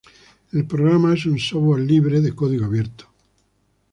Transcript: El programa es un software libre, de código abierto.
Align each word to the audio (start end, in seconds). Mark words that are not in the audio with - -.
El 0.51 0.65
programa 0.65 1.13
es 1.13 1.27
un 1.27 1.37
software 1.37 1.83
libre, 1.83 2.21
de 2.21 2.33
código 2.33 2.65
abierto. 2.65 3.05